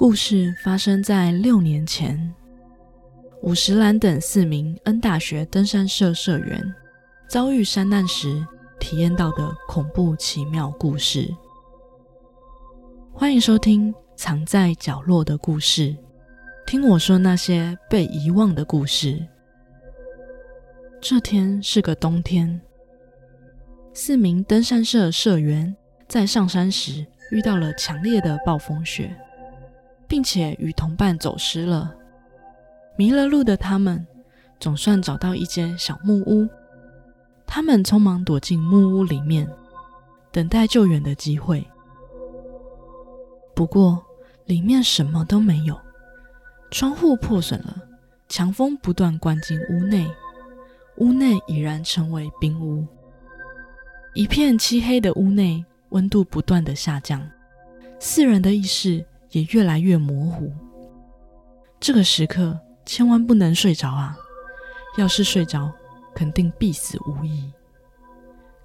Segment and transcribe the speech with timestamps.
[0.00, 2.34] 故事发生在六年前，
[3.42, 6.74] 五十岚等四名 N 大学登山社社员
[7.28, 8.42] 遭遇山难时
[8.78, 11.28] 体验到的恐怖奇妙故事。
[13.12, 15.88] 欢迎收听《藏在角落的故事》，
[16.66, 19.22] 听我说那些被遗忘的故事。
[20.98, 22.58] 这天是个冬天，
[23.92, 25.76] 四名登山社社员
[26.08, 29.14] 在上山时遇到了强烈的暴风雪。
[30.10, 31.94] 并且与同伴走失了，
[32.96, 34.04] 迷了路的他们
[34.58, 36.48] 总算找到一间小木屋。
[37.46, 39.48] 他们匆忙躲进木屋里面，
[40.32, 41.64] 等待救援的机会。
[43.54, 44.04] 不过
[44.46, 45.78] 里面什么都没有，
[46.72, 47.76] 窗户破损了，
[48.28, 50.10] 强风不断灌进屋内，
[50.96, 52.84] 屋内已然成为冰屋。
[54.14, 57.24] 一片漆黑的屋内，温度不断的下降，
[58.00, 59.06] 四人的意识。
[59.30, 60.52] 也越来越模糊。
[61.78, 64.16] 这个时刻千万不能睡着啊！
[64.98, 65.72] 要是睡着，
[66.14, 67.52] 肯定必死无疑。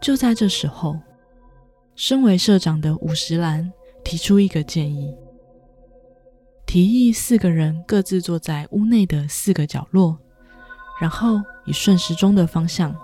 [0.00, 0.98] 就在这时候，
[1.94, 5.14] 身为社长的五十岚提出一个建议，
[6.66, 10.18] 提议四个人各自坐在屋内的四个角落，
[11.00, 12.94] 然后以顺时钟的方向，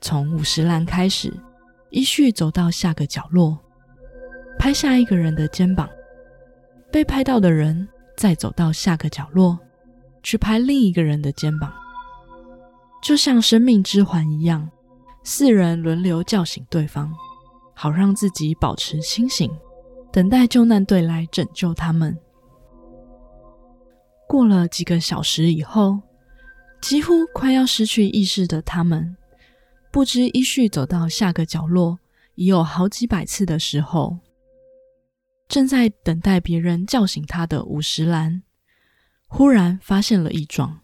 [0.00, 1.32] 从五十岚开始，
[1.90, 3.58] 依序走到下个角落，
[4.58, 5.88] 拍下一个人的肩膀。
[6.90, 9.58] 被拍到的人再走到下个角落，
[10.22, 11.72] 去拍另一个人的肩膀，
[13.02, 14.68] 就像生命之环一样，
[15.22, 17.12] 四人轮流叫醒对方，
[17.74, 19.50] 好让自己保持清醒，
[20.12, 22.18] 等待救难队来拯救他们。
[24.28, 26.00] 过了几个小时以后，
[26.80, 29.16] 几乎快要失去意识的他们，
[29.92, 31.98] 不知依序走到下个角落
[32.34, 34.18] 已有好几百次的时候。
[35.50, 38.44] 正在等待别人叫醒他的五十岚，
[39.26, 40.78] 忽然发现了异状。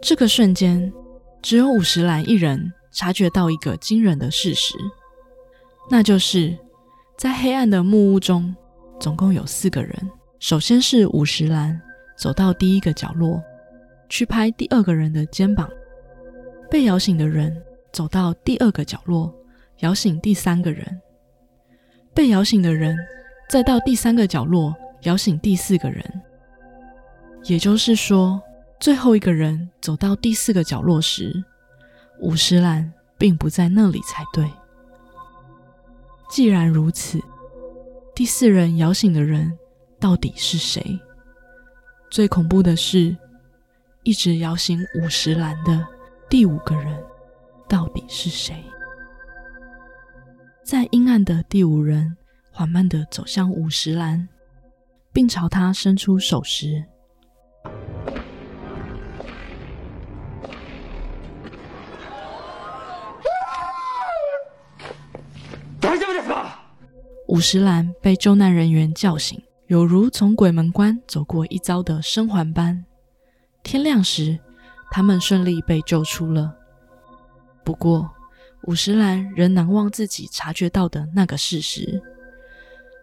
[0.00, 0.90] 这个瞬间，
[1.42, 4.74] 只有五十岚一人察觉到一个惊人的事实，
[5.90, 6.56] 那就是
[7.18, 8.56] 在黑暗的木屋中，
[8.98, 10.10] 总共有四个人。
[10.38, 11.78] 首先是五十岚
[12.16, 13.42] 走到第一个角落，
[14.08, 15.68] 去拍第二个人的肩膀。
[16.72, 17.54] 被摇醒的人
[17.92, 19.30] 走到第二个角落，
[19.80, 20.82] 摇醒第三个人；
[22.14, 22.96] 被摇醒的人
[23.46, 26.02] 再到第三个角落，摇醒第四个人。
[27.44, 28.40] 也就是说，
[28.80, 31.44] 最后一个人走到第四个角落时，
[32.20, 34.50] 五十岚并不在那里才对。
[36.30, 37.20] 既然如此，
[38.14, 39.58] 第四人摇醒的人
[40.00, 40.98] 到底是谁？
[42.10, 43.14] 最恐怖的是，
[44.04, 45.86] 一直摇醒五十岚的。
[46.32, 46.98] 第五个人
[47.68, 48.54] 到底是谁？
[50.64, 52.16] 在阴暗的第五人
[52.50, 54.26] 缓慢的走向五十岚，
[55.12, 56.86] 并朝他伸出手时，
[67.28, 72.86] 五十岚被救难人员叫醒，有如从鬼门关走过一遭的生还般。
[73.62, 74.40] 天亮时。
[74.94, 76.54] 他们顺利被救出了。
[77.64, 78.10] 不过，
[78.64, 82.02] 五十岚仍难忘自己察觉到的那个事实：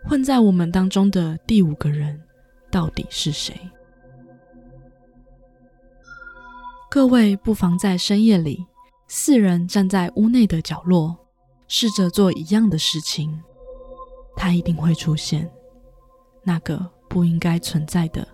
[0.07, 2.21] 混在我们当中的第五个人
[2.69, 3.59] 到底是谁？
[6.91, 8.67] 各位不妨在深夜里，
[9.07, 11.17] 四人站在屋内的角落，
[11.67, 13.41] 试着做一样的事情。
[14.35, 15.51] 他一定会出现
[16.43, 18.27] 那个不应该存在的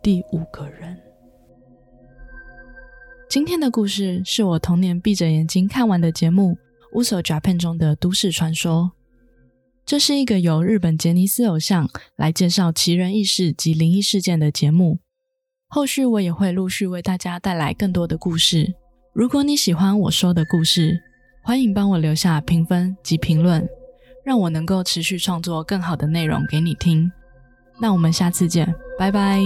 [0.00, 0.96] 第五个人。
[3.30, 6.54] 今天的故事是我童年闭着眼睛看完的节目
[6.94, 8.90] 《乌索 Japan》中的都市传说。
[9.86, 14.98] 这是一个由日本杰尼斯偶像来介绍奇人异事及灵异事件的节目。
[15.68, 18.74] 后续我也会陆续为大家带来更多的故事。
[19.14, 21.00] 如果你喜欢我说的故事，
[21.44, 23.64] 欢迎帮我留下评分及评论，
[24.24, 27.08] 让我能够持续创作更好的内容给你听。
[27.80, 29.40] 那我们下次见，拜拜。